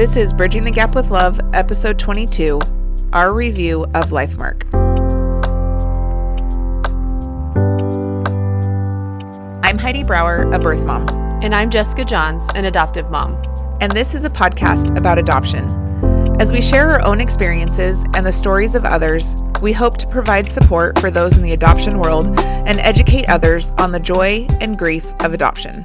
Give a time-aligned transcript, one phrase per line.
[0.00, 2.58] This is Bridging the Gap with Love, episode 22,
[3.12, 4.64] our review of Lifemark.
[9.62, 11.06] I'm Heidi Brower, a birth mom.
[11.42, 13.34] And I'm Jessica Johns, an adoptive mom.
[13.82, 15.66] And this is a podcast about adoption.
[16.40, 20.48] As we share our own experiences and the stories of others, we hope to provide
[20.48, 25.04] support for those in the adoption world and educate others on the joy and grief
[25.20, 25.84] of adoption.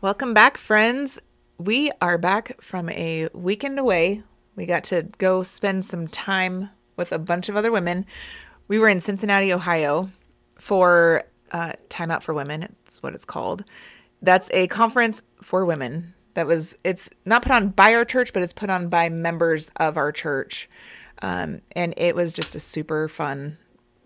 [0.00, 1.18] Welcome back, friends.
[1.58, 4.22] We are back from a weekend away.
[4.56, 8.04] We got to go spend some time with a bunch of other women.
[8.68, 10.10] We were in Cincinnati, Ohio
[10.56, 12.62] for uh, Time Out for Women.
[12.84, 13.64] It's what it's called.
[14.20, 18.42] That's a conference for women that was, it's not put on by our church, but
[18.42, 20.68] it's put on by members of our church.
[21.22, 23.56] Um, and it was just a super fun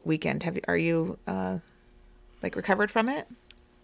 [0.05, 0.45] weekend.
[0.45, 1.59] Have you, are you, uh,
[2.45, 3.27] like recovered from it?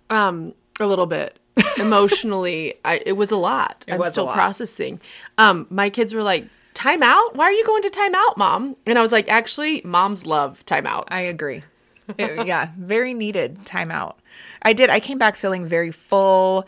[0.09, 1.41] Um, a little bit
[1.78, 2.74] emotionally.
[2.84, 3.84] I, it was a lot.
[3.88, 4.34] It I'm was still lot.
[4.34, 5.01] processing.
[5.38, 7.35] Um, my kids were like, "Time out?
[7.37, 10.65] Why are you going to time out, mom?" And I was like, "Actually, moms love
[10.66, 11.63] timeouts." I agree.
[12.18, 14.15] It- yeah, very needed timeout.
[14.63, 14.90] I did.
[14.90, 16.66] I came back feeling very full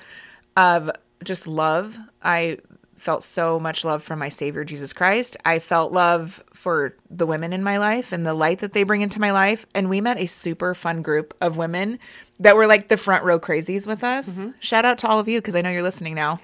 [0.57, 0.91] of
[1.23, 1.99] just love.
[2.23, 2.59] I
[2.97, 5.37] felt so much love from my Savior Jesus Christ.
[5.45, 9.03] I felt love for the women in my life and the light that they bring
[9.03, 9.67] into my life.
[9.73, 12.01] And we met a super fun group of women
[12.41, 14.39] that were like the front row crazies with us.
[14.39, 14.51] Mm-hmm.
[14.61, 16.41] Shout out to all of you because I know you're listening now.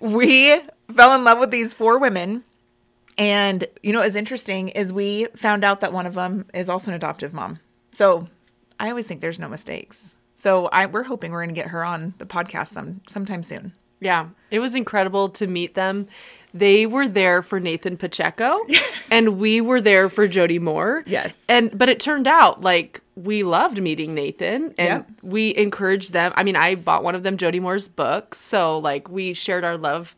[0.00, 0.60] We
[0.94, 2.44] fell in love with these four women.
[3.16, 6.68] And you know what is interesting is we found out that one of them is
[6.68, 7.58] also an adoptive mom.
[7.90, 8.28] So
[8.78, 10.16] I always think there's no mistakes.
[10.36, 13.72] So I we're hoping we're going to get her on the podcast some sometime soon.
[14.00, 16.06] Yeah, it was incredible to meet them.
[16.54, 18.64] They were there for Nathan Pacheco,
[19.10, 21.02] and we were there for Jody Moore.
[21.06, 21.44] Yes.
[21.48, 25.10] and but it turned out like we loved meeting Nathan, and Yep.
[25.22, 26.32] we encouraged them.
[26.36, 29.76] I mean, I bought one of them Jody Moore's books, so like we shared our
[29.76, 30.14] love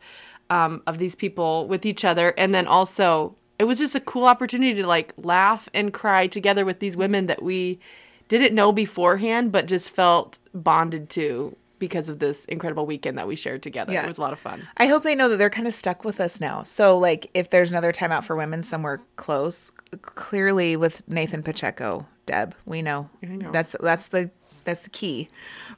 [0.49, 4.25] um, of these people with each other, and then also it was just a cool
[4.25, 7.79] opportunity to like laugh and cry together with these women that we
[8.27, 13.35] didn't know beforehand, but just felt bonded to because of this incredible weekend that we
[13.35, 13.91] shared together.
[13.91, 14.03] Yeah.
[14.03, 14.67] It was a lot of fun.
[14.77, 16.61] I hope they know that they're kind of stuck with us now.
[16.63, 19.71] So like if there's another time out for women somewhere close,
[20.03, 23.09] clearly with Nathan Pacheco, Deb, we know.
[23.21, 23.51] know.
[23.51, 24.31] That's that's the
[24.63, 25.27] that's the key.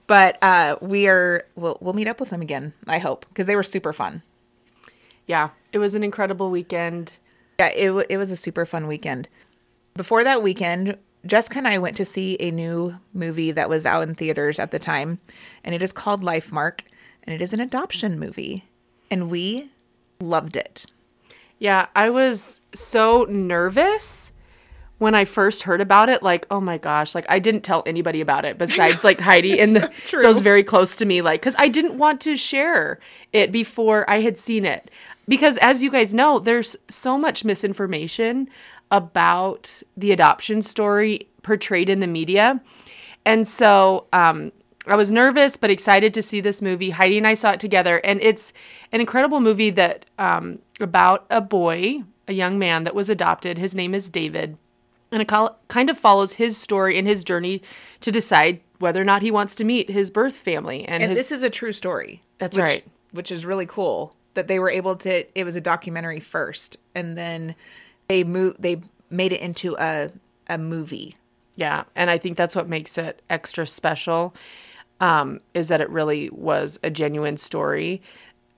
[0.06, 3.56] But uh we are we'll we'll meet up with them again, I hope, because they
[3.56, 4.22] were super fun.
[5.26, 7.18] Yeah, it was an incredible weekend.
[7.58, 9.28] Yeah, it, it was a super fun weekend.
[9.96, 14.04] Before that weekend, Jessica and I went to see a new movie that was out
[14.04, 15.20] in theaters at the time,
[15.64, 16.82] and it is called Lifemark,
[17.24, 18.66] and it is an adoption movie,
[19.10, 19.72] and we
[20.20, 20.86] loved it.
[21.58, 24.33] Yeah, I was so nervous
[25.00, 26.24] when I first heard about it.
[26.24, 29.76] Like, oh my gosh, like I didn't tell anybody about it besides like Heidi and
[29.76, 31.22] the, those very close to me.
[31.22, 33.00] Like, because I didn't want to share
[33.32, 34.92] it before I had seen it.
[35.28, 38.50] Because as you guys know, there's so much misinformation
[38.92, 42.62] about the adoption story portrayed in the media.
[43.26, 44.52] And so um,
[44.88, 46.90] I was nervous but excited to see this movie.
[46.90, 48.52] Heidi and I saw it together, and it's
[48.92, 53.58] an incredible movie that um, about a boy, a young man that was adopted.
[53.58, 54.58] His name is David,
[55.14, 55.32] and it
[55.70, 57.62] kind of follows his story and his journey
[58.02, 60.84] to decide whether or not he wants to meet his birth family.
[60.86, 62.22] And, And his, this is a true story.
[62.40, 62.84] That's which- right.
[63.12, 65.26] Which is really cool that they were able to.
[65.40, 67.56] It was a documentary first, and then
[68.08, 68.60] they moved.
[68.60, 68.82] They
[69.12, 70.10] made it into a
[70.48, 71.16] a movie.
[71.56, 74.34] Yeah, and I think that's what makes it extra special.
[75.00, 78.02] Um, is that it really was a genuine story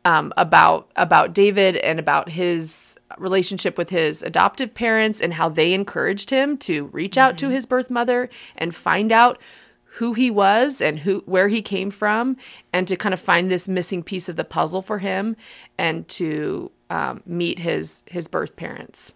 [0.05, 5.73] um, about about David and about his relationship with his adoptive parents and how they
[5.73, 9.39] encouraged him to reach out to his birth mother and find out
[9.83, 12.35] who he was and who where he came from
[12.73, 15.35] and to kind of find this missing piece of the puzzle for him
[15.77, 19.15] and to um, meet his his birth parents.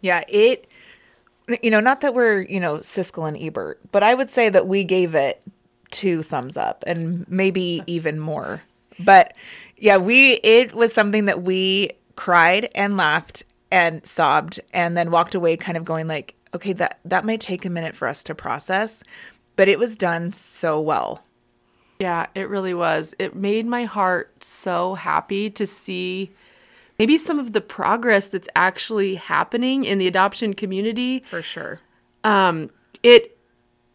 [0.00, 0.66] Yeah, it.
[1.62, 4.66] You know, not that we're you know Siskel and Ebert, but I would say that
[4.66, 5.42] we gave it
[5.90, 8.62] two thumbs up and maybe even more.
[8.98, 9.34] But
[9.82, 13.42] yeah, we it was something that we cried and laughed
[13.72, 17.64] and sobbed and then walked away kind of going like, okay, that that might take
[17.64, 19.02] a minute for us to process,
[19.56, 21.24] but it was done so well.
[21.98, 23.12] Yeah, it really was.
[23.18, 26.30] It made my heart so happy to see
[27.00, 31.24] maybe some of the progress that's actually happening in the adoption community.
[31.26, 31.80] For sure.
[32.22, 32.70] Um,
[33.02, 33.36] it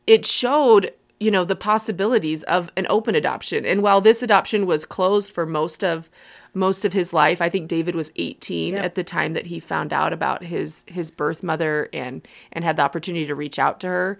[0.05, 3.65] it showed, you know, the possibilities of an open adoption.
[3.65, 6.09] And while this adoption was closed for most of
[6.53, 8.83] most of his life, I think David was 18 Yep.
[8.83, 12.77] at the time that he found out about his his birth mother and and had
[12.77, 14.19] the opportunity to reach out to her.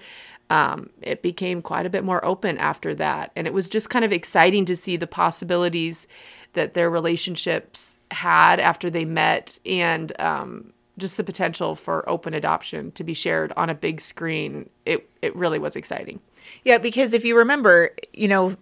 [0.49, 4.05] Um, it became quite a bit more open after that, and it was just kind
[4.05, 6.07] of exciting to see the possibilities
[6.53, 12.91] that their relationships had after they met and um, just the potential for open adoption
[12.94, 16.19] to be shared on a big screen it it really was exciting
[16.63, 18.55] Yeah, because if you remember, you know,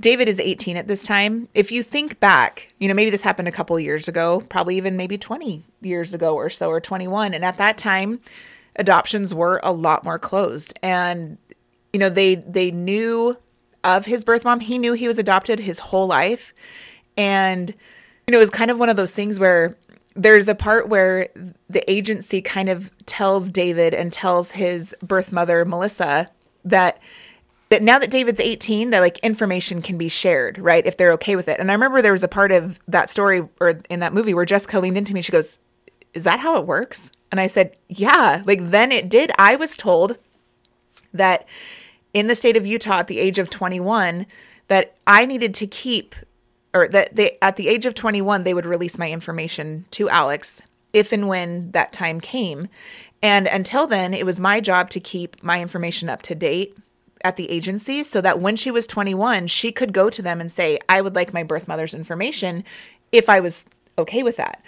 [0.00, 1.48] David is 18 at this time.
[1.54, 4.96] If you think back, you know, maybe this happened a couple years ago, probably even
[4.96, 7.32] maybe 20 years ago or so, or 21.
[7.32, 8.20] And at that time,
[8.76, 10.78] adoptions were a lot more closed.
[10.82, 11.38] And,
[11.92, 13.36] you know, they they knew
[13.84, 14.60] of his birth mom.
[14.60, 16.52] He knew he was adopted his whole life.
[17.16, 17.70] And,
[18.26, 19.76] you know, it was kind of one of those things where
[20.14, 21.28] there's a part where
[21.68, 26.30] the agency kind of tells David and tells his birth mother, Melissa,
[26.64, 27.00] that
[27.70, 30.86] that now that David's 18, that like information can be shared, right?
[30.86, 31.58] If they're okay with it.
[31.58, 34.44] And I remember there was a part of that story or in that movie where
[34.44, 35.22] Jessica leaned into me.
[35.22, 35.58] She goes,
[36.12, 37.10] Is that how it works?
[37.32, 38.42] And I said, Yeah.
[38.44, 39.32] Like then it did.
[39.38, 40.18] I was told
[41.12, 41.48] that
[42.12, 44.26] in the state of Utah at the age of 21,
[44.68, 46.14] that I needed to keep
[46.74, 50.62] or that they at the age of 21 they would release my information to Alex
[50.92, 52.68] if and when that time came.
[53.22, 56.76] And until then, it was my job to keep my information up to date
[57.22, 60.52] at the agency so that when she was 21, she could go to them and
[60.52, 62.64] say, I would like my birth mother's information
[63.10, 63.64] if I was
[63.98, 64.62] okay with that.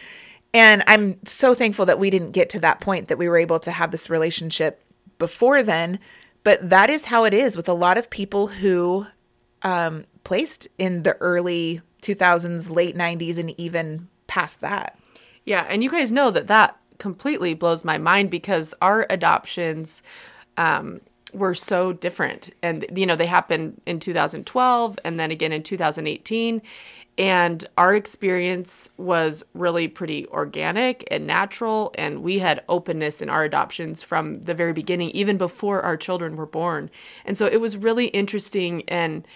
[0.52, 3.60] And I'm so thankful that we didn't get to that point, that we were able
[3.60, 4.82] to have this relationship
[5.18, 6.00] before then.
[6.44, 9.06] But that is how it is with a lot of people who
[9.62, 14.98] um, placed in the early 2000s, late 90s, and even past that.
[15.44, 20.02] Yeah, and you guys know that that completely blows my mind because our adoptions
[20.56, 21.00] um,
[21.32, 26.62] were so different, and you know they happened in 2012 and then again in 2018,
[27.18, 33.44] and our experience was really pretty organic and natural, and we had openness in our
[33.44, 36.90] adoptions from the very beginning, even before our children were born,
[37.24, 39.26] and so it was really interesting and.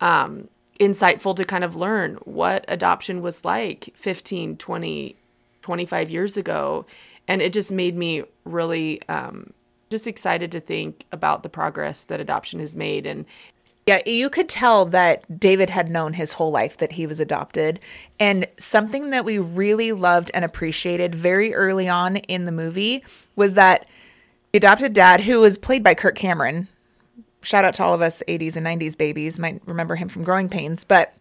[0.00, 0.48] Um,
[0.80, 5.16] insightful to kind of learn what adoption was like 15 20
[5.62, 6.84] 25 years ago.
[7.26, 9.52] And it just made me really um,
[9.90, 13.06] just excited to think about the progress that adoption has made.
[13.06, 13.24] And
[13.86, 17.80] Yeah, you could tell that David had known his whole life that he was adopted.
[18.20, 23.02] And something that we really loved and appreciated very early on in the movie
[23.36, 23.86] was that
[24.52, 26.68] the adopted dad, who was played by Kirk Cameron,
[27.44, 30.48] shout out to all of us 80s and 90s babies, might remember him from Growing
[30.48, 31.14] Pains, but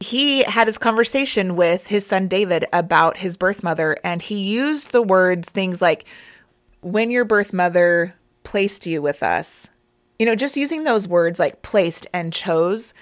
[0.00, 4.92] he had his conversation with his son David about his birth mother, and he used
[4.92, 6.06] the words things like,
[6.80, 8.14] when your birth mother
[8.44, 9.68] placed you with us,
[10.18, 12.94] you know, just using those words like placed and chose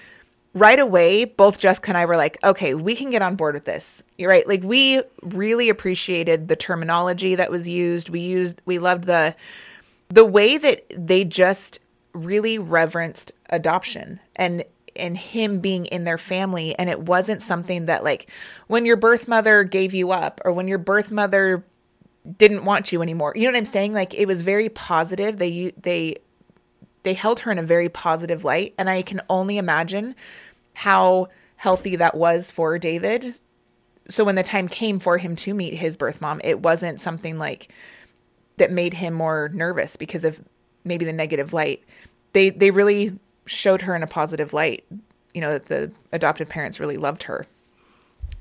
[0.53, 3.65] right away, both Jessica and I were like, okay, we can get on board with
[3.65, 4.03] this.
[4.17, 4.47] You're right.
[4.47, 8.09] Like we really appreciated the terminology that was used.
[8.09, 9.35] We used, we loved the,
[10.09, 11.79] the way that they just
[12.25, 14.63] really reverenced adoption and
[14.95, 18.31] and him being in their family and it wasn't something that like
[18.65, 21.63] when your birth mother gave you up or when your birth mother
[22.37, 23.31] didn't want you anymore.
[23.35, 23.93] You know what I'm saying?
[23.93, 25.37] Like it was very positive.
[25.37, 26.17] They they
[27.03, 30.15] they held her in a very positive light and I can only imagine
[30.73, 33.39] how healthy that was for David.
[34.09, 37.37] So when the time came for him to meet his birth mom, it wasn't something
[37.37, 37.71] like
[38.57, 40.41] that made him more nervous because of
[40.83, 41.83] maybe the negative light.
[42.33, 44.85] They they really showed her in a positive light.
[45.33, 47.45] You know, that the adopted parents really loved her.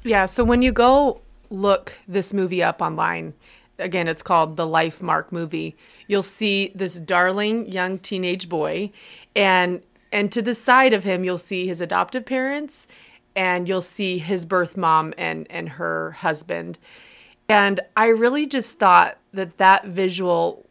[0.02, 1.20] Yeah, so when you go
[1.50, 3.34] look this movie up online,
[3.78, 5.76] again, it's called the Lifemark movie.
[6.06, 8.90] You'll see this darling young teenage boy,
[9.34, 9.82] and
[10.12, 12.86] and to the side of him, you'll see his adoptive parents,
[13.34, 16.78] and you'll see his birth mom and and her husband.
[17.48, 20.64] And I really just thought that that visual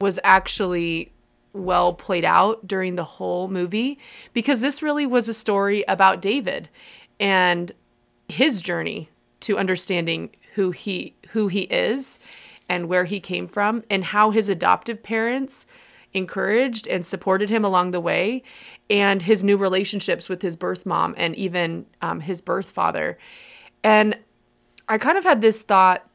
[0.00, 1.12] was actually
[1.52, 3.98] well played out during the whole movie
[4.32, 6.68] because this really was a story about David
[7.18, 7.72] and
[8.28, 9.08] his journey
[9.40, 12.18] to understanding who he who he is
[12.68, 15.66] and where he came from and how his adoptive parents
[16.12, 18.42] encouraged and supported him along the way
[18.88, 23.18] and his new relationships with his birth mom and even um, his birth father.
[23.82, 24.18] And
[24.88, 26.09] i kind of had this thought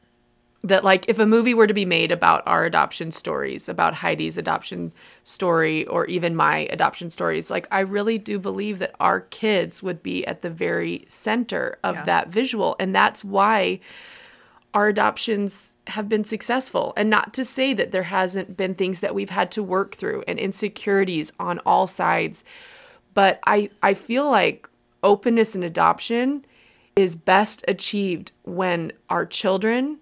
[0.68, 4.36] that like if a movie were to be made about our adoption stories about heidi's
[4.36, 4.92] adoption
[5.22, 10.02] story or even my adoption stories like i really do believe that our kids would
[10.02, 12.04] be at the very center of Yeah.
[12.04, 13.80] that visual and that's why
[14.74, 19.14] our adoptions have been successful and not to say that there hasn't been things that
[19.14, 22.44] we've had to work through and insecurities on all sides
[23.14, 24.68] but i i feel like
[25.02, 26.44] openness in adoption
[26.96, 29.98] is best achieved when our children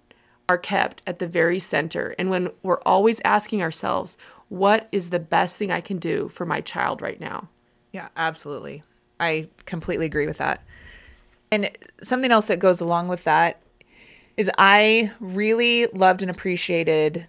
[0.49, 4.17] are kept at the very center and when we're always asking ourselves
[4.49, 7.49] what is the best thing i can do for my child right now
[7.95, 8.83] Yeah, absolutely.
[9.21, 10.65] I completely agree with that.
[11.53, 11.71] And
[12.03, 13.61] something else that goes along with that
[14.37, 17.29] is I really loved and appreciated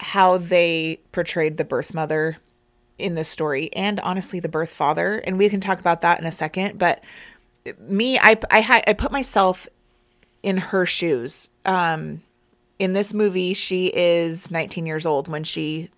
[0.00, 2.38] how they portrayed the birth mother
[2.96, 6.24] in this story and honestly the birth father and we can talk about that in
[6.24, 7.04] a second but
[7.78, 9.68] me i i i put myself
[10.42, 12.22] in her shoes um
[12.78, 15.90] in this movie she is 19 years old when she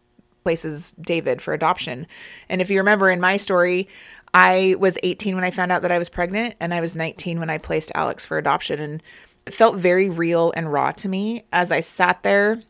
[0.45, 2.07] places david for adoption.
[2.49, 3.89] And if you remember in my story
[4.35, 7.39] i was 18 when i found out that i was pregnant and i was 19
[7.41, 8.81] when i placed alex for adoption.
[8.81, 9.03] And
[9.47, 11.45] it felt very real and raw to me.
[11.53, 12.63] As i sat there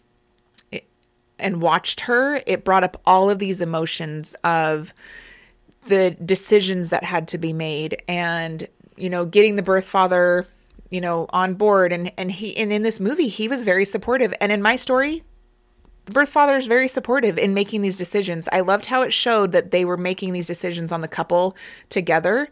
[1.39, 4.93] and watched her, it brought up all of these emotions of
[5.87, 8.03] the decisions that had to be made.
[8.09, 10.47] And, you know, getting the birth father,
[10.91, 11.93] you know, on board.
[11.93, 14.33] And, and he, and in this movie, he was very supportive.
[14.41, 15.23] And in my story,
[16.09, 18.49] the birth father is very supportive in making these decisions.
[18.51, 21.55] I loved how it showed that they were making these decisions on the couple
[21.91, 22.49] together,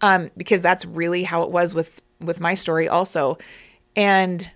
[0.00, 3.36] um, because that's really how it was with with my story also.
[3.94, 4.50] And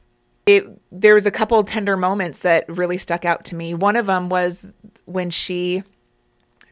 [0.47, 3.75] it there was a couple tender moments that really stuck out to me.
[3.75, 4.73] One of them was
[5.04, 5.82] when she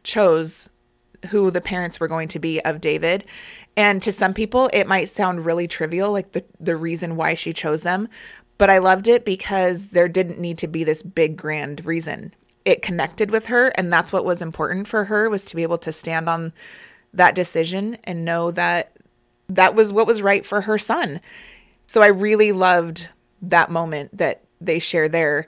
[0.01, 0.69] chose
[1.29, 3.25] who the parents were going to be of David.
[3.75, 7.53] And to some people it might sound really trivial like the the reason why she
[7.53, 8.09] chose them,
[8.57, 12.33] but I loved it because there didn't need to be this big grand reason.
[12.65, 15.77] It connected with her and that's what was important for her was to be able
[15.79, 16.53] to stand on
[17.13, 18.97] that decision and know that
[19.49, 21.21] that was what was right for her son.
[21.87, 23.07] So I really loved
[23.41, 25.47] that moment that they share there.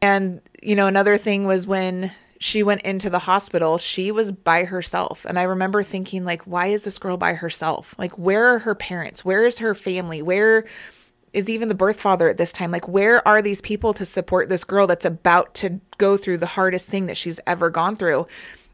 [0.00, 2.10] And, you know, another thing was when
[2.44, 5.24] she went into the hospital, she was by herself.
[5.26, 7.94] And I remember thinking, like, why is this girl by herself?
[7.96, 9.24] Like, where are her parents?
[9.24, 10.20] Where is her family?
[10.20, 10.66] Where
[11.32, 12.70] is even the birth father at this time?
[12.70, 16.44] Like, where are these people to support this girl that's about to go through the
[16.44, 18.26] hardest thing that she's ever gone through?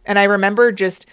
[0.05, 1.07] And I remember just,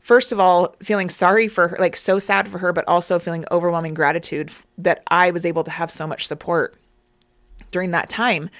[0.00, 3.46] first of all, feeling sorry for her, like, so sad for her, but also feeling
[3.50, 6.74] overwhelming gratitude that I was able to have so much support
[7.70, 8.50] during that time.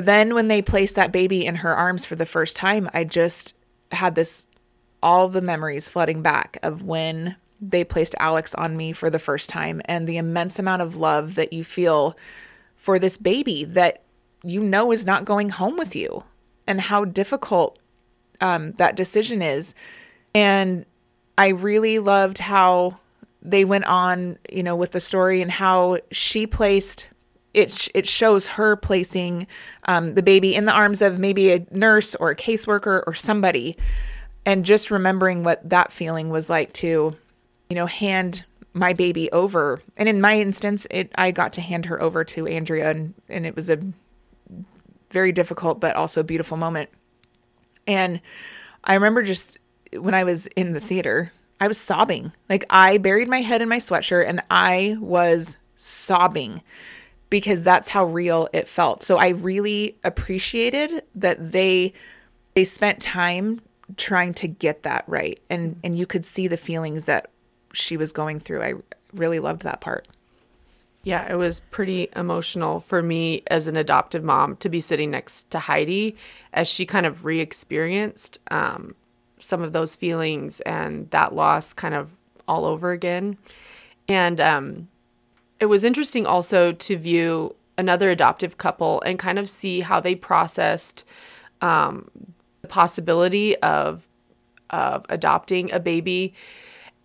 [0.00, 3.54] Then, when they placed that baby in her arms for the first time, I just
[3.92, 4.46] had this
[5.02, 9.48] all the memories flooding back of when they placed Alex on me for the first
[9.48, 12.16] time and the immense amount of love that you feel
[12.76, 14.02] for this baby that
[14.42, 16.24] you know is not going home with you
[16.66, 17.78] and how difficult
[18.40, 19.74] um, that decision is.
[20.34, 20.86] And
[21.36, 22.98] I really loved how
[23.42, 27.08] they went on, you know, with the story and how she placed
[27.54, 29.46] it it shows her placing
[29.84, 33.76] um, the baby in the arms of maybe a nurse or a caseworker or somebody,
[34.46, 37.16] and just remembering what that feeling was like to,
[37.68, 39.82] you know, hand my baby over.
[39.96, 43.46] And in my instance, it I got to hand her over to Andrea, and and
[43.46, 43.80] it was a
[45.10, 46.88] very difficult but also beautiful moment.
[47.86, 48.20] And
[48.84, 49.58] I remember just
[49.98, 52.32] when I was in the theater, I was sobbing.
[52.48, 56.62] Like I buried my head in my sweatshirt and I was sobbing
[57.30, 59.02] because that's how real it felt.
[59.02, 61.92] So I really appreciated that they
[62.54, 63.60] they spent time
[63.96, 67.30] trying to get that right and and you could see the feelings that
[67.72, 68.62] she was going through.
[68.62, 68.74] I
[69.14, 70.08] really loved that part.
[71.02, 75.50] Yeah, it was pretty emotional for me as an adoptive mom to be sitting next
[75.50, 76.16] to Heidi
[76.52, 78.94] as she kind of re experienced um,
[79.38, 82.10] some of those feelings and that loss kind of
[82.46, 83.38] all over again.
[84.08, 84.88] And um,
[85.60, 90.14] it was interesting also to view another adoptive couple and kind of see how they
[90.14, 91.04] processed
[91.60, 92.10] um,
[92.62, 94.06] the possibility of
[94.70, 96.32] of adopting a baby.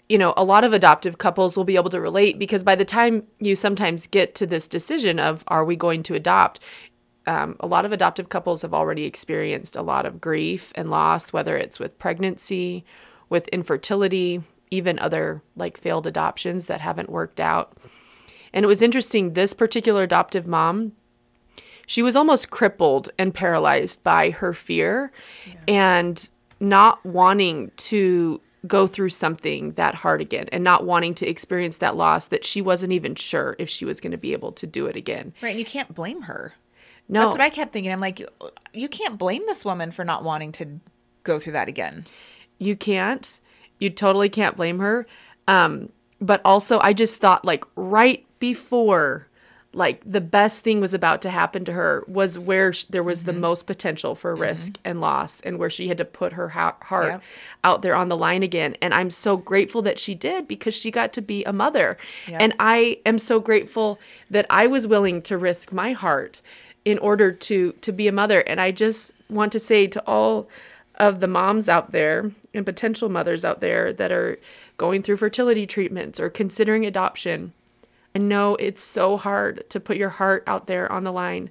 [0.08, 2.86] You know, a lot of adoptive couples will be able to relate because by the
[2.86, 6.60] time you sometimes get to this decision of are we going to adopt,
[7.26, 11.34] um, a lot of adoptive couples have already experienced a lot of grief and loss,
[11.34, 12.86] whether it's with pregnancy,
[13.30, 17.76] with infertility, even other like failed adoptions that haven't worked out.
[18.56, 20.94] And it was interesting, this particular adoptive mom,
[21.86, 25.12] she was almost crippled and paralyzed by her fear
[25.46, 25.54] yeah.
[25.68, 31.78] and not wanting to go through something that hard again and not wanting to experience
[31.80, 34.66] that loss that she wasn't even sure if she was going to be able to
[34.66, 35.34] do it again.
[35.44, 35.50] Right.
[35.50, 36.54] And you can't blame her.
[37.08, 37.20] No.
[37.20, 37.92] That's what I kept thinking.
[37.92, 38.28] I'm like,
[38.74, 40.80] you can't blame this woman for not wanting to
[41.24, 42.06] go through that again.
[42.58, 43.40] You can't.
[43.80, 45.06] You totally can't blame her.
[45.48, 49.28] Um, but also, I just thought, like, right before
[49.76, 53.20] like the best thing was about to happen to her was where sh- there was
[53.20, 53.34] mm-hmm.
[53.34, 54.44] the most potential for mm-hmm.
[54.44, 54.90] risk mm-hmm.
[54.90, 57.24] and loss and where she had to put her ha- heart yep.
[57.64, 60.90] out there on the line again and i'm so grateful that she did because she
[60.90, 62.42] got to be a mother yep.
[62.42, 64.00] and i am so grateful
[64.32, 66.42] that i was willing to risk my heart
[66.86, 70.48] in order to to be a mother and i just want to say to all
[70.96, 74.40] of the moms out there and potential mothers out there that are
[74.78, 77.52] going through fertility treatments or considering adoption
[78.16, 81.50] I know it's so hard to put your heart out there on the line,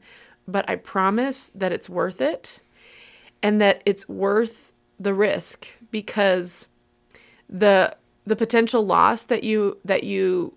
[0.49, 2.63] but I promise that it's worth it
[3.43, 6.67] and that it's worth the risk because
[7.49, 7.95] the
[8.27, 10.55] the potential loss that you that you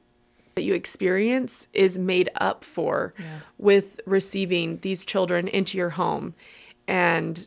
[0.56, 3.40] that you experience is made up for yeah.
[3.58, 6.34] with receiving these children into your home.
[6.88, 7.46] And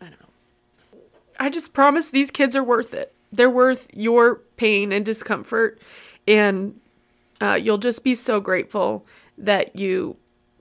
[0.00, 1.00] i don't know.
[1.40, 3.12] I just promise these kids are worth it.
[3.32, 5.80] They're worth your pain and discomfort
[6.28, 6.78] and
[7.40, 10.16] uh, you'll just be so grateful that you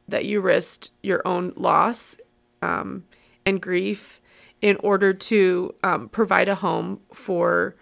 [0.08, 2.16] that you risked your own loss
[2.62, 3.04] um,
[3.46, 4.22] and grief
[4.62, 7.76] in order to um, provide a home for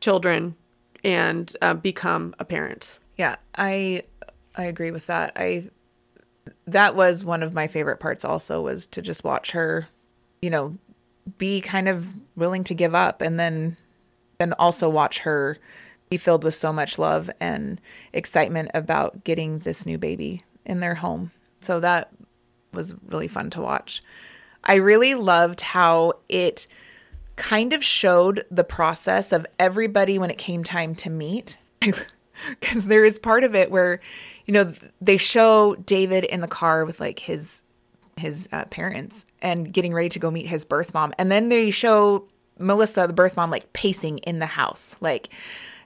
[0.00, 0.56] children
[1.04, 2.98] and uh, become a parent.
[3.14, 4.02] Yeah, I
[4.54, 5.32] I agree with that.
[5.36, 5.70] I
[6.66, 9.88] that was one of my favorite parts also was to just watch her,
[10.42, 10.76] you know,
[11.38, 13.76] be kind of willing to give up and then
[14.38, 15.58] then also watch her
[16.08, 17.80] be filled with so much love and
[18.12, 21.32] excitement about getting this new baby in their home.
[21.60, 22.12] So that
[22.72, 24.02] was really fun to watch.
[24.64, 26.66] I really loved how it
[27.36, 31.56] kind of showed the process of everybody when it came time to meet.
[32.60, 33.98] Because there is part of it where,
[34.44, 37.62] you know, they show David in the car with like his
[38.18, 41.70] his uh, parents and getting ready to go meet his birth mom, and then they
[41.70, 45.30] show Melissa, the birth mom, like pacing in the house, like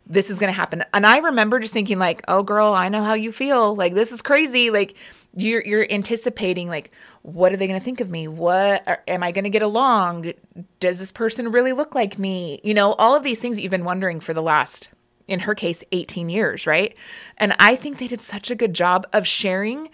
[0.06, 0.84] this is going to happen.
[0.92, 3.76] And I remember just thinking like, "Oh girl, I know how you feel.
[3.76, 4.70] Like this is crazy.
[4.70, 4.96] Like
[5.34, 6.90] you're you're anticipating like
[7.22, 9.62] what are they going to think of me what are, am i going to get
[9.62, 10.32] along
[10.80, 13.70] does this person really look like me you know all of these things that you've
[13.70, 14.90] been wondering for the last
[15.28, 16.96] in her case 18 years right
[17.38, 19.88] and i think they did such a good job of sharing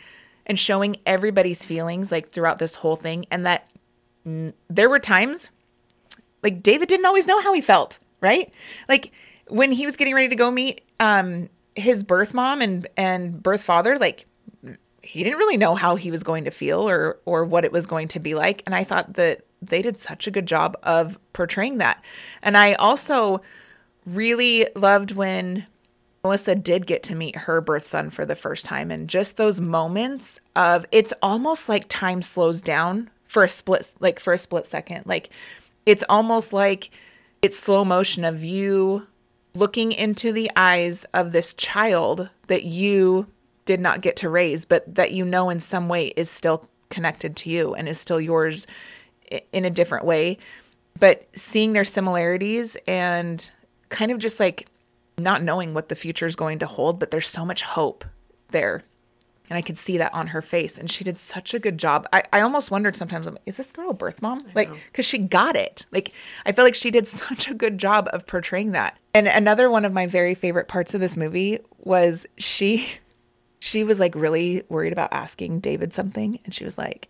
[0.47, 3.69] and showing everybody's feelings like throughout this whole thing and that
[4.25, 5.51] there were times
[6.43, 8.51] like david didn't always know how he felt right
[8.89, 9.13] like
[9.49, 13.63] when he was getting ready to go meet um his birth mom and and birth
[13.63, 14.27] father like
[15.07, 17.87] he didn't really know how he was going to feel or or what it was
[17.87, 18.63] going to be like.
[18.67, 22.05] And i thought that they did such a good job of portraying that.
[22.43, 23.41] And i also
[24.05, 25.67] really loved when
[26.23, 28.91] melissa did get to meet her birth son for the first time.
[28.91, 34.19] And just those moments of it's almost like time slows down for a split like
[34.19, 35.07] for a split second.
[35.07, 35.31] Like
[35.85, 36.91] it's almost like
[37.43, 39.07] it's slow motion of you
[39.57, 43.27] looking into the eyes of this child that you
[43.65, 47.37] did not get to raise, but that you know in some way is still connected
[47.37, 48.67] to you and is still yours
[49.53, 50.39] in a different way.
[50.99, 53.51] But seeing their similarities and
[53.89, 54.69] kind of just like
[55.19, 58.05] not knowing what the future is going to hold, but there's so much hope
[58.51, 58.83] there.
[59.49, 60.77] And I could see that on her face.
[60.77, 62.07] And she did such a good job.
[62.13, 64.41] I, I almost wondered sometimes, is this girl a birth mom?
[64.55, 65.87] Like, because she got it.
[65.93, 66.13] Like,
[66.45, 68.99] I feel like she did such a good job of portraying that.
[69.15, 72.89] And another one of my very favorite parts of this movie was she
[73.61, 76.39] she was like really worried about asking David something.
[76.45, 77.09] And she was like,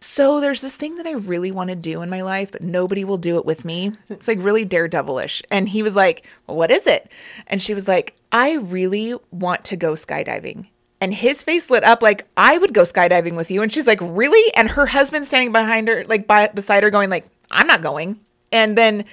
[0.00, 3.04] So there's this thing that I really want to do in my life, but nobody
[3.04, 3.92] will do it with me.
[4.08, 5.42] It's like really daredevilish.
[5.50, 7.10] And he was like, well, What is it?
[7.46, 10.68] And she was like, I really want to go skydiving.
[11.02, 13.60] And his face lit up like, I would go skydiving with you.
[13.60, 14.54] And she's like, Really?
[14.54, 18.20] And her husband standing behind her, like by, beside her, going, like, I'm not going.
[18.52, 19.04] And then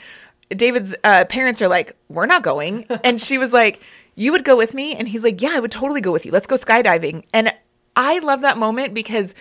[0.50, 2.86] David's uh, parents are like, We're not going.
[3.04, 3.82] And she was like,
[4.20, 4.96] you would go with me?
[4.96, 6.32] And he's like, yeah, I would totally go with you.
[6.34, 7.24] Let's go skydiving.
[7.34, 7.54] And
[7.96, 9.34] I love that moment because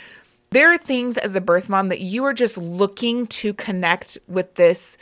[0.51, 4.55] there are things as a birth mom that you are just looking to connect with
[4.55, 4.97] this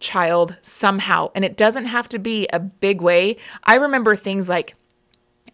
[0.00, 1.30] child somehow.
[1.34, 3.38] And it doesn't have to be a big way.
[3.64, 4.74] I remember things like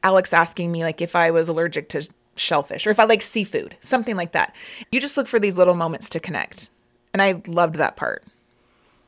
[0.08, 3.76] Alex asking me like if I was allergic to shellfish or if I like seafood,
[3.80, 4.54] something like that.
[4.90, 6.70] You just look for these little moments to connect.
[7.12, 8.24] And I loved that part.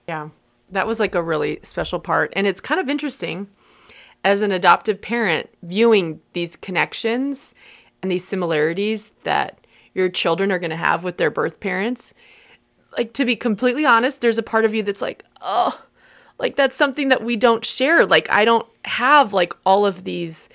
[0.07, 0.29] Yeah.
[0.71, 2.35] That was like a really special part.
[2.37, 3.49] And it's kind of interesting
[4.25, 7.55] as an adoptive parent, viewing these connections
[8.03, 12.13] and these similarities that your children are going to have with their birth parents,
[12.99, 15.81] like to be completely honest, there's a part of you that's like, oh,
[16.39, 18.05] like that's something that we don't share.
[18.05, 20.51] Like I don't have like all of these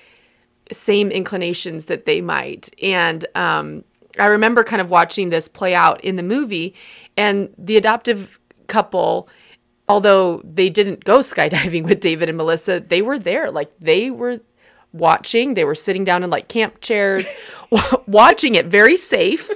[0.71, 2.69] same inclinations that they might.
[2.81, 3.83] And um,
[4.19, 6.73] I remember kind of watching this play out in the movie,
[7.17, 9.29] and the adoptive couple
[9.87, 13.51] although they didn't go skydiving with David and Melissa, they were there.
[13.51, 14.39] Like they were
[14.93, 17.29] watching, they were sitting down in like camp chairs,
[18.07, 19.49] watching it very safe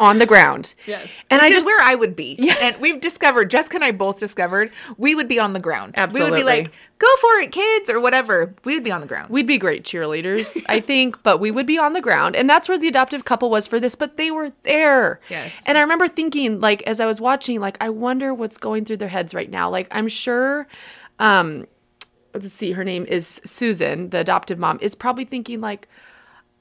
[0.00, 0.74] on the ground.
[0.86, 1.08] Yes.
[1.30, 2.36] And Which I just where I would be.
[2.38, 2.54] Yeah.
[2.60, 5.94] And we've discovered, Jessica and I both discovered, we would be on the ground.
[5.96, 6.30] Absolutely.
[6.30, 8.54] We would be like, go for it, kids, or whatever.
[8.64, 9.30] We would be on the ground.
[9.30, 12.36] We'd be great cheerleaders, I think, but we would be on the ground.
[12.36, 15.20] And that's where the adoptive couple was for this, but they were there.
[15.28, 15.60] Yes.
[15.66, 18.98] And I remember thinking, like, as I was watching, like, I wonder what's going through
[18.98, 19.70] their heads right now.
[19.70, 20.66] Like, I'm sure
[21.18, 21.66] um
[22.42, 25.88] let's see, her name is Susan, the adoptive mom, is probably thinking like,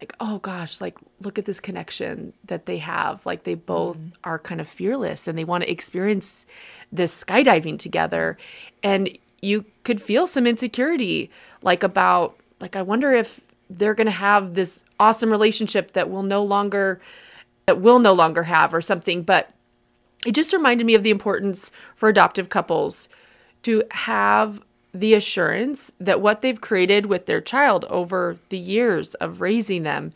[0.06, 3.26] like, oh gosh, like look at this connection that they have.
[3.26, 4.10] Like they both mm-hmm.
[4.24, 6.46] are kind of fearless and they want to experience
[6.92, 8.38] this skydiving together.
[8.84, 11.32] And you could feel some insecurity,
[11.64, 13.42] like about like I wonder if
[13.72, 17.02] they're going to have this awesome relationship that will no longer
[17.66, 19.24] that will no longer have or something.
[19.24, 19.52] But
[20.24, 23.10] it just reminded me of the importance for adoptive couples
[23.64, 24.62] to have
[24.96, 30.14] the assurance that what they've created with their child over the years of raising them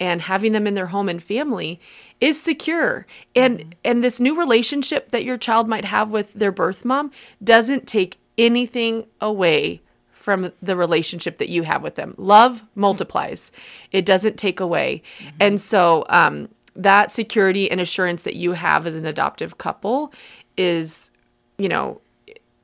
[0.00, 1.78] and having them in their home and family
[2.20, 3.70] is secure and mm-hmm.
[3.84, 7.10] and this new relationship that your child might have with their birth mom
[7.44, 13.52] doesn't take anything away from the relationship that you have with them love multiplies
[13.90, 15.36] it doesn't take away mm-hmm.
[15.40, 20.10] and so um, that security and assurance that you have as an adoptive couple
[20.56, 21.10] is
[21.58, 22.00] you know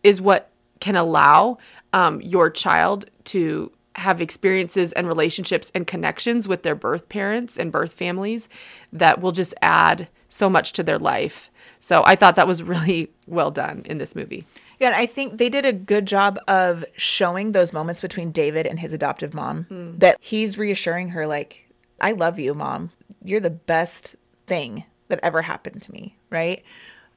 [0.02, 0.47] is what
[0.80, 1.58] can allow
[1.92, 7.72] um, your child to have experiences and relationships and connections with their birth parents and
[7.72, 8.48] birth families
[8.92, 11.50] that will just add so much to their life.
[11.80, 14.46] So I thought that was really well done in this movie.
[14.78, 18.78] Yeah, I think they did a good job of showing those moments between David and
[18.78, 19.98] his adoptive mom mm.
[19.98, 21.68] that he's reassuring her, like,
[22.00, 22.92] I love you, mom.
[23.24, 24.14] You're the best
[24.46, 26.62] thing that ever happened to me, right?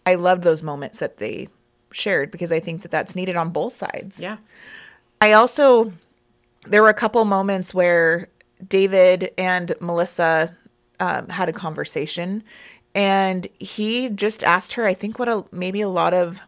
[0.08, 1.50] I loved those moments that they
[1.92, 4.20] shared because I think that that's needed on both sides.
[4.20, 4.38] Yeah.
[5.20, 5.94] I also,
[6.66, 8.30] there were a couple moments where
[8.68, 10.56] David and Melissa
[11.00, 12.44] um, had a conversation
[12.94, 16.42] and he just asked her, I think what a, maybe a lot of,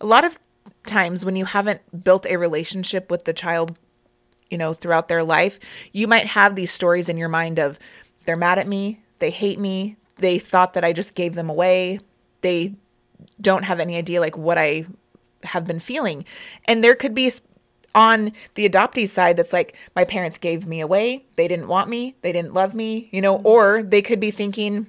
[0.00, 0.38] a lot of
[0.86, 3.78] times when you haven't built a relationship with the child,
[4.50, 5.58] you know, throughout their life,
[5.92, 7.78] you might have these stories in your mind of
[8.24, 12.00] they're mad at me, they hate me, they thought that I just gave them away,
[12.42, 12.74] they
[13.40, 14.86] don't have any idea like what I
[15.44, 16.24] have been feeling.
[16.66, 17.32] And there could be
[17.94, 22.14] on the adoptee side that's like my parents gave me away, they didn't want me,
[22.22, 24.86] they didn't love me, you know, or they could be thinking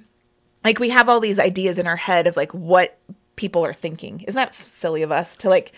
[0.64, 2.98] like we have all these ideas in our head of like what
[3.36, 4.20] people are thinking.
[4.20, 5.72] Isn't that silly of us to like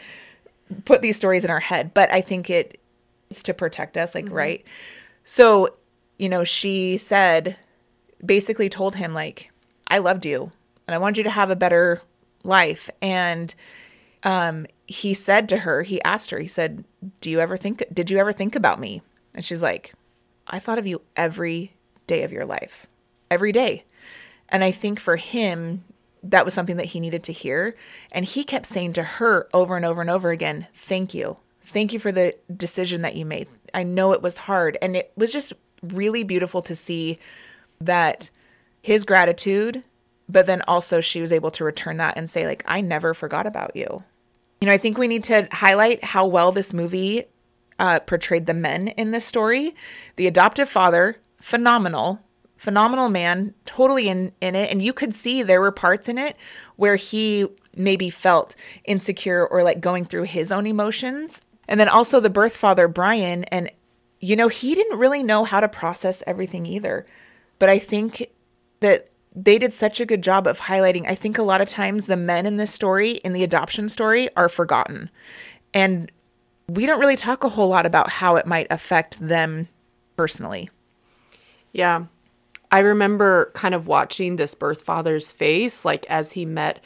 [0.84, 1.94] put these stories in our head?
[1.94, 2.80] But I think it
[3.30, 4.34] is to protect us, like, mm-hmm.
[4.34, 4.64] right?
[5.24, 5.74] So,
[6.18, 7.56] you know, she said,
[8.24, 9.50] basically told him, like,
[9.88, 10.50] I loved you
[10.86, 12.02] and I wanted you to have a better
[12.44, 12.88] life.
[13.02, 13.54] And
[14.22, 16.84] um, he said to her, he asked her, he said,
[17.20, 19.02] Do you ever think, did you ever think about me?
[19.34, 19.94] And she's like,
[20.46, 21.74] I thought of you every
[22.06, 22.86] day of your life,
[23.30, 23.84] every day.
[24.48, 25.84] And I think for him,
[26.22, 27.76] that was something that he needed to hear.
[28.12, 31.38] And he kept saying to her over and over and over again, Thank you.
[31.62, 33.48] Thank you for the decision that you made.
[33.72, 34.78] I know it was hard.
[34.80, 35.52] And it was just
[35.82, 37.18] really beautiful to see
[37.80, 38.30] that
[38.80, 39.82] his gratitude
[40.28, 43.46] but then also she was able to return that and say like i never forgot
[43.46, 44.02] about you.
[44.60, 47.26] You know i think we need to highlight how well this movie
[47.78, 49.74] uh, portrayed the men in this story.
[50.16, 52.20] The adoptive father phenomenal
[52.56, 54.70] phenomenal man totally in in it.
[54.70, 56.36] And you could see there were parts in it
[56.76, 61.42] where he maybe felt insecure or like going through his own emotions.
[61.68, 63.70] And then also the birth father brian and
[64.20, 67.04] you know he didn't really know how to process everything either.
[67.58, 68.30] But i think
[68.80, 71.06] that they did such a good job of highlighting.
[71.08, 74.28] I think a lot of times the men in this story, in the adoption story,
[74.36, 75.10] are forgotten.
[75.72, 76.10] And
[76.68, 79.68] we don't really talk a whole lot about how it might affect them
[80.16, 80.70] personally.
[81.72, 82.04] Yeah.
[82.70, 86.80] I remember kind of watching this birth father's face, like as he met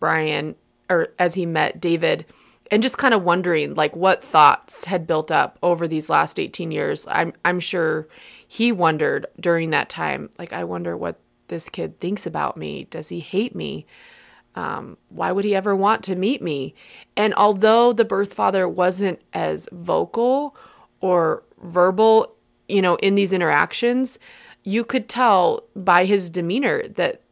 [0.00, 0.56] Brian
[0.90, 2.26] or as he met David,
[2.70, 6.70] and just kind of wondering like what thoughts had built up over these last 18
[6.70, 7.06] years.
[7.10, 8.08] I'm I'm sure
[8.46, 12.84] he wondered during that time, like I wonder what this kid thinks about me.
[12.90, 13.86] Does he hate me?
[14.54, 16.74] Um, why would he ever want to meet me?
[17.16, 20.56] And although the birth father wasn't as vocal
[21.00, 22.34] or verbal,
[22.68, 24.18] you know, in these interactions,
[24.64, 27.22] you could tell by his demeanor that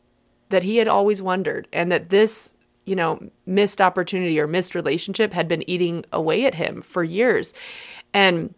[0.49, 5.33] that he had always wondered and that this, you know, missed opportunity or missed relationship
[5.33, 7.55] had been eating away at him for years.
[8.12, 8.53] And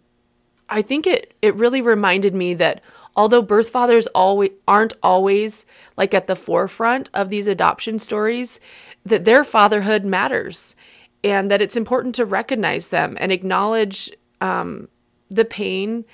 [0.71, 2.83] I think it it really reminded me that
[3.16, 8.61] although birth fathers always aren't always like at the forefront of these adoption stories,
[9.05, 10.77] that their fatherhood matters
[11.25, 14.88] and that it's important to recognize them and acknowledge um,
[15.31, 16.05] the pain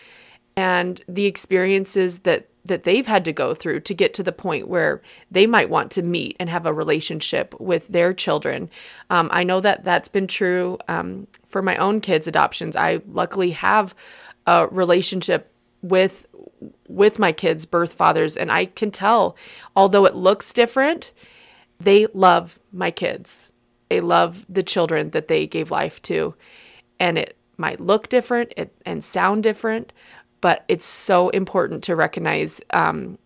[0.57, 4.69] and the experiences that that they've had to go through to get to the point
[4.69, 8.69] where they might want to meet and have a relationship with their children.
[9.09, 12.77] Um, I know that that's been true um, for my own kids' adoptions.
[12.77, 13.95] I luckily have
[14.47, 15.51] a relationship
[15.83, 16.27] with
[16.89, 19.37] with my kids' birth fathers, and I can tell,
[19.77, 21.13] although it looks different,
[21.79, 23.53] they love my kids.
[23.89, 26.35] They love the children that they gave life to,
[26.99, 29.93] and it might look different it, and sound different,
[30.41, 33.19] but it's so important to recognize um,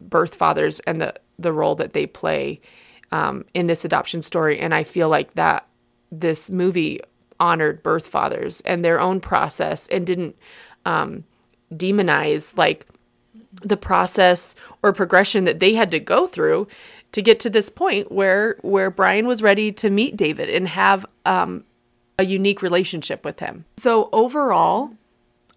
[0.00, 2.60] birth fathers and the the role that they play
[3.12, 4.58] um, in this adoption story.
[4.58, 5.66] And I feel like that
[6.10, 7.00] this movie
[7.38, 10.36] honored birth fathers and their own process and didn't
[10.86, 11.24] um,
[11.74, 12.86] demonize like
[13.62, 16.68] the process or progression that they had to go through
[17.12, 21.06] to get to this point where where Brian was ready to meet David and have
[21.24, 21.64] um,
[22.18, 23.64] a unique relationship with him.
[23.76, 24.90] So overall,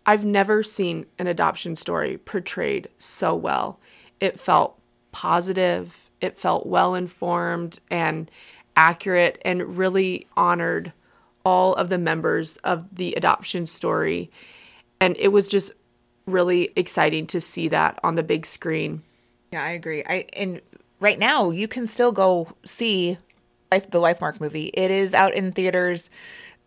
[0.06, 3.80] I've never seen an adoption story portrayed so well.
[4.20, 4.80] It felt
[5.12, 8.30] positive, it felt well informed and
[8.76, 10.94] accurate, and really honored
[11.46, 14.32] all of the members of the adoption story.
[15.02, 15.74] And it was just
[16.32, 19.04] really exciting to see that on the big screen.
[19.52, 20.04] Yeah, I agree.
[20.06, 20.62] I and
[21.00, 23.18] right now you can still go see
[23.72, 24.72] Life, the Lifemark movie.
[24.74, 26.10] It is out in theaters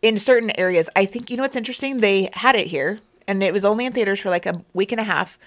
[0.03, 0.88] in certain areas.
[0.96, 1.98] I think you know what's interesting.
[1.98, 5.01] They had it here, and it was only in theaters for like a week and
[5.01, 5.38] a half.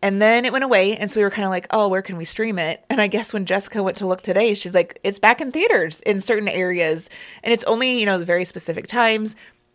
[0.00, 0.96] And then it went away.
[0.96, 2.84] And so we were kind of like, oh, where can we stream it?
[2.88, 6.00] And I guess when Jessica went to look today, she's like, it's back in theaters
[6.02, 7.10] in certain areas.
[7.42, 9.34] And it's only, you know, very specific times.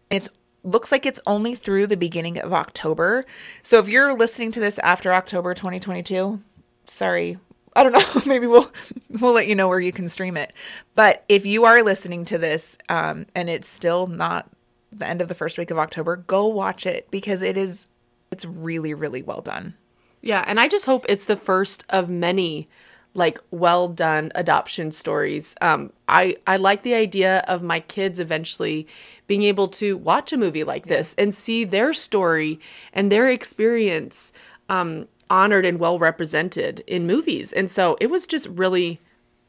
[0.10, 0.30] And It's
[0.64, 3.26] looks like it's only through the beginning of October.
[3.62, 6.42] So if you're listening to this after October 2022,
[6.88, 7.38] sorry.
[7.76, 8.22] I don't know.
[8.26, 8.72] Maybe we'll
[9.10, 10.54] we'll let you know where you can stream it.
[10.96, 14.50] But if you are listening to this um, and it's still not
[14.92, 17.88] the end of the first week of October, go watch it because it is
[18.32, 19.76] it's really really well done.
[20.22, 22.70] Yeah, and I just hope it's the first of many
[23.16, 25.56] like well done adoption stories.
[25.62, 28.88] Um, I I like the idea of my kids eventually
[29.28, 32.60] being able to watch a movie like this and see their story
[32.94, 34.34] and their experience
[34.70, 37.54] um, honored and well represented in movies.
[37.54, 39.00] And so it was just really,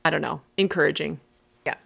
[0.05, 1.20] I don't know, encouraging.
[1.66, 1.77] Yeah,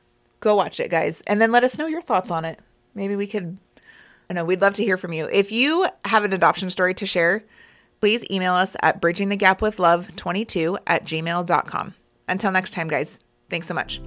[0.40, 2.58] go watch it, guys, and then let us know your thoughts on it.
[2.94, 3.58] Maybe we could.
[4.30, 5.26] I know we'd love to hear from you.
[5.32, 7.44] If you have an adoption story to share,
[8.00, 11.94] please email us at bridgingthegapwithlove22 at gmail.com.
[12.28, 14.00] Until next time, guys, thanks so much.